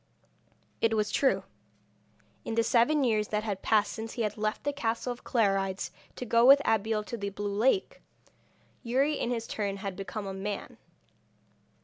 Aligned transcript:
It 0.81 0.95
was 0.95 1.11
true. 1.11 1.43
In 2.43 2.55
the 2.55 2.63
seven 2.63 3.03
years 3.03 3.27
that 3.27 3.43
had 3.43 3.61
passed 3.61 3.93
since 3.93 4.13
he 4.13 4.23
had 4.23 4.35
left 4.35 4.63
the 4.63 4.73
castle 4.73 5.13
of 5.13 5.23
Clarides 5.23 5.91
to 6.15 6.25
go 6.25 6.43
with 6.43 6.59
Abeille 6.65 7.03
to 7.03 7.17
the 7.17 7.29
blue 7.29 7.53
lake, 7.55 8.01
Youri 8.81 9.13
in 9.19 9.29
his 9.29 9.45
turn 9.45 9.77
had 9.77 9.95
become 9.95 10.25
a 10.25 10.33
man. 10.33 10.77